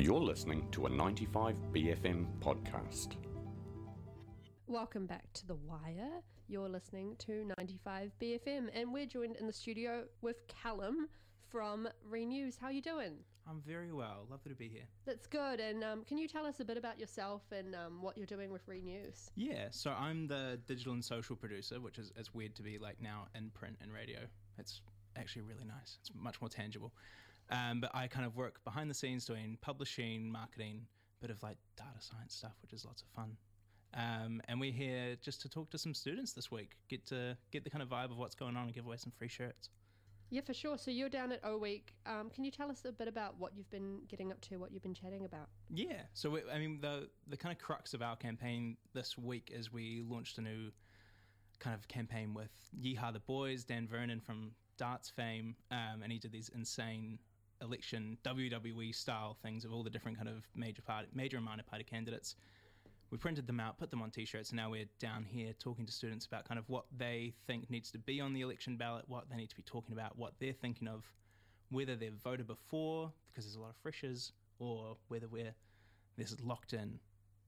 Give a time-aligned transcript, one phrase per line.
[0.00, 3.14] You're listening to a 95BFM podcast.
[4.66, 6.20] Welcome back to The Wire.
[6.48, 11.08] You're listening to 95 BFM, and we're joined in the studio with Callum
[11.48, 12.58] from Renews.
[12.60, 13.14] How you doing?
[13.48, 14.26] I'm very well.
[14.28, 14.88] Lovely to be here.
[15.06, 15.60] That's good.
[15.60, 18.50] And um, can you tell us a bit about yourself and um, what you're doing
[18.50, 19.30] with Renews?
[19.36, 23.00] Yeah, so I'm the digital and social producer, which is it's weird to be like
[23.00, 24.18] now in print and radio.
[24.58, 24.80] It's
[25.16, 25.98] actually really nice.
[26.00, 26.92] It's much more tangible.
[27.50, 30.86] Um, but I kind of work behind the scenes doing publishing, marketing,
[31.20, 33.36] bit of like data science stuff, which is lots of fun.
[33.94, 37.64] Um, and we're here just to talk to some students this week, get to get
[37.64, 39.68] the kind of vibe of what's going on, and give away some free shirts.
[40.30, 40.76] Yeah, for sure.
[40.78, 41.94] So you're down at O Week.
[42.06, 44.72] Um, can you tell us a bit about what you've been getting up to, what
[44.72, 45.48] you've been chatting about?
[45.70, 46.00] Yeah.
[46.12, 49.72] So we, I mean, the the kind of crux of our campaign this week is
[49.72, 50.72] we launched a new
[51.60, 52.50] kind of campaign with
[52.80, 57.18] Yeehaw the Boys, Dan Vernon from darts fame, um, and he did these insane
[57.62, 61.62] election WWE style things of all the different kind of major party, major and minor
[61.62, 62.36] party candidates
[63.14, 65.92] we printed them out, put them on t-shirts, and now we're down here talking to
[65.92, 69.30] students about kind of what they think needs to be on the election ballot, what
[69.30, 71.04] they need to be talking about, what they're thinking of,
[71.70, 75.54] whether they've voted before because there's a lot of freshers, or whether we're
[76.16, 76.98] this is locked in.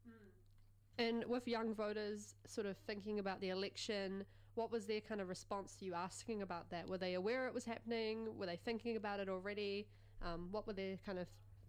[0.06, 1.02] Hmm.
[1.02, 5.28] And with young voters sort of thinking about the election, what was their kind of
[5.28, 6.88] response to you asking about that?
[6.88, 8.28] Were they aware it was happening?
[8.36, 9.88] Were they thinking about it already?
[10.22, 11.26] Um, what were their kind of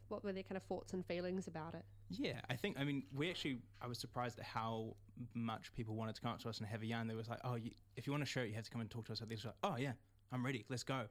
[0.10, 1.84] what were their kind of thoughts and feelings about it?
[2.10, 4.96] Yeah, I think, I mean, we actually, I was surprised at how
[5.34, 7.08] much people wanted to come up to us and have a yarn.
[7.08, 8.82] They was like, oh, you, if you want to show it, you have to come
[8.82, 9.20] and talk to us.
[9.20, 9.92] They was like, oh, yeah,
[10.32, 11.08] I'm ready, let's go.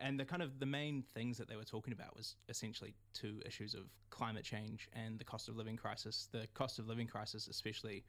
[0.00, 3.40] And the kind of the main things that they were talking about was essentially two
[3.46, 6.28] issues of climate change and the cost of living crisis.
[6.32, 8.04] The cost of living crisis, especially,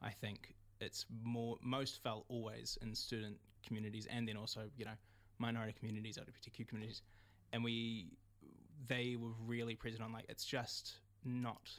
[0.00, 3.36] I think it's more most felt always in student
[3.66, 4.92] communities and then also you know
[5.38, 7.02] minority communities, LGBTQ communities,
[7.52, 8.08] and we
[8.88, 11.70] they were really present on like it's just not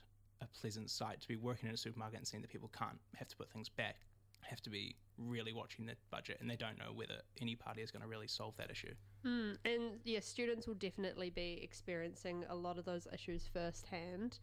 [0.41, 3.27] a pleasant sight to be working in a supermarket and seeing that people can't have
[3.27, 3.95] to put things back,
[4.41, 7.91] have to be really watching the budget, and they don't know whether any party is
[7.91, 8.93] going to really solve that issue.
[9.25, 14.39] Mm, and yeah, students will definitely be experiencing a lot of those issues firsthand.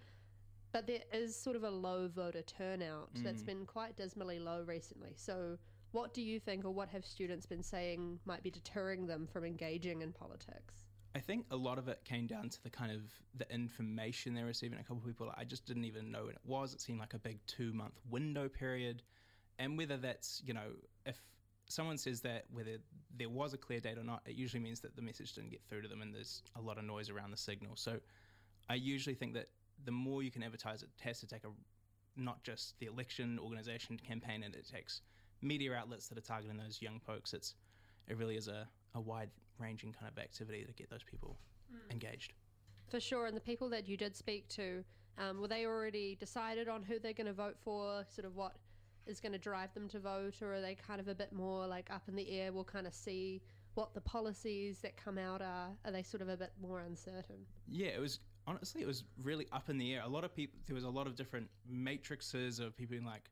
[0.73, 3.23] But there is sort of a low voter turnout mm.
[3.23, 5.13] that's been quite dismally low recently.
[5.15, 5.57] So,
[5.93, 9.45] what do you think, or what have students been saying might be deterring them from
[9.45, 10.84] engaging in politics?
[11.15, 13.03] I think a lot of it came down to the kind of
[13.37, 14.79] the information they're receiving.
[14.79, 16.75] A couple of people, I just didn't even know what it was.
[16.75, 19.03] It seemed like a big two month window period.
[19.59, 20.73] And whether that's, you know,
[21.07, 21.17] if
[21.69, 22.79] someone says that whether
[23.17, 25.63] there was a clear date or not, it usually means that the message didn't get
[25.69, 27.77] through to them and there's a lot of noise around the signal.
[27.77, 28.01] So
[28.69, 29.49] I usually think that
[29.85, 31.51] the more you can advertise, it has to take a
[32.17, 35.03] not just the election organization campaign, and it takes
[35.43, 37.35] media outlets that are targeting those young folks.
[37.35, 37.55] It's
[38.07, 41.37] it really is a, a wide ranging kind of activity to get those people
[41.73, 41.93] mm.
[41.93, 42.33] engaged.
[42.89, 43.27] For sure.
[43.27, 44.85] And the people that you did speak to,
[45.19, 48.57] um, were they already decided on who they're going to vote for, sort of what
[49.07, 51.67] is going to drive them to vote, or are they kind of a bit more
[51.67, 52.53] like up in the air?
[52.53, 53.43] We'll kind of see
[53.75, 55.71] what the policies that come out are.
[55.85, 57.47] Are they sort of a bit more uncertain?
[57.69, 60.03] Yeah, it was honestly, it was really up in the air.
[60.05, 63.31] A lot of people, there was a lot of different matrices of people being like,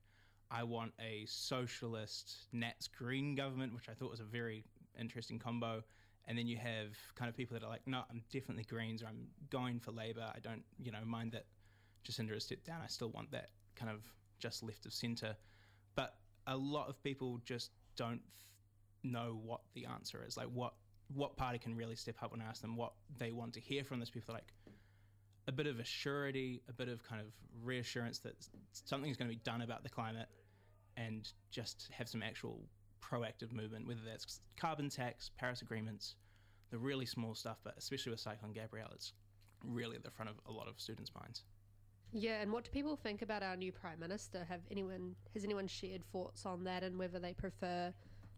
[0.50, 4.65] I want a socialist Nats Green government, which I thought was a very
[4.99, 5.83] interesting combo.
[6.27, 9.06] And then you have kind of people that are like, no, I'm definitely Greens or
[9.06, 10.31] I'm going for Labour.
[10.34, 11.47] I don't, you know, mind that
[12.09, 12.81] Jacinda has stepped down.
[12.83, 14.05] I still want that kind of
[14.38, 15.37] just left of centre.
[15.94, 16.15] But
[16.47, 18.21] a lot of people just don't
[19.03, 20.37] know what the answer is.
[20.37, 20.75] Like, what
[21.15, 23.99] what party can really step up I ask them what they want to hear from
[23.99, 24.33] those people?
[24.33, 24.53] Like,
[25.49, 27.27] a bit of a surety, a bit of kind of
[27.62, 28.34] reassurance that
[28.72, 30.28] something's going to be done about the climate
[30.97, 32.60] and just have some actual
[33.12, 36.16] proactive movement, whether that's carbon tax, Paris agreements,
[36.70, 39.12] the really small stuff, but especially with Cyclone Gabrielle, it's
[39.64, 41.42] really at the front of a lot of students' minds.
[42.12, 44.44] Yeah, and what do people think about our new prime minister?
[44.48, 47.92] Have anyone has anyone shared thoughts on that, and whether they prefer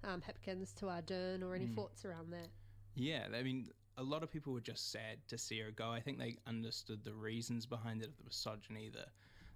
[0.04, 1.74] um, Hipkins to Ardern, or any mm.
[1.74, 2.48] thoughts around that?
[2.94, 5.90] Yeah, I mean, a lot of people were just sad to see her go.
[5.90, 9.06] I think they understood the reasons behind it, the misogyny, the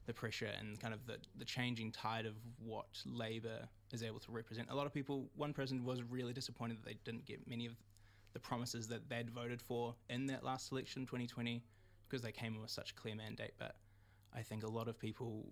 [0.08, 4.32] the pressure and kind of the, the changing tide of what Labour is able to
[4.32, 4.66] represent.
[4.70, 7.74] A lot of people, one person was really disappointed that they didn't get many of
[8.32, 11.62] the promises that they'd voted for in that last election, 2020,
[12.08, 13.52] because they came in with such a clear mandate.
[13.58, 13.76] But
[14.34, 15.44] I think a lot of people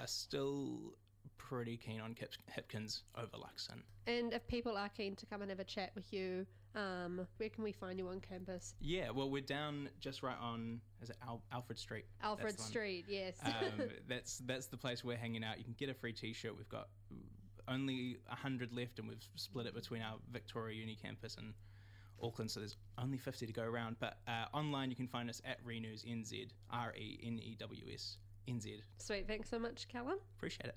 [0.00, 0.94] are still
[1.48, 3.82] pretty keen on Hip- Hipkins over Luxon.
[4.06, 7.48] And if people are keen to come and have a chat with you, um, where
[7.48, 8.74] can we find you on campus?
[8.80, 12.04] Yeah, well, we're down just right on is it Al- Alfred Street?
[12.22, 13.36] Alfred Street, yes.
[13.44, 15.58] um, that's that's the place we're hanging out.
[15.58, 16.56] You can get a free T-shirt.
[16.56, 16.88] We've got
[17.68, 21.54] only hundred left, and we've split it between our Victoria Uni campus and
[22.22, 23.96] Auckland, so there's only 50 to go around.
[23.98, 27.84] But uh, online, you can find us at Renews NZ, R E N E W
[27.92, 28.82] S NZ.
[28.98, 29.26] Sweet.
[29.26, 30.18] Thanks so much, Callum.
[30.36, 30.76] Appreciate it.